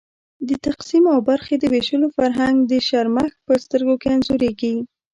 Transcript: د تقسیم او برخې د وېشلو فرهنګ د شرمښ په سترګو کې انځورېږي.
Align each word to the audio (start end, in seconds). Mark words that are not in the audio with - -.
د 0.47 0.49
تقسیم 0.67 1.03
او 1.13 1.19
برخې 1.29 1.55
د 1.59 1.63
وېشلو 1.73 2.07
فرهنګ 2.17 2.57
د 2.71 2.73
شرمښ 2.87 3.31
په 3.45 3.53
سترګو 3.63 3.95
کې 4.01 4.07
انځورېږي. 4.15 4.73